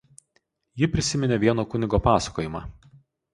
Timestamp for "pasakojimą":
2.09-2.65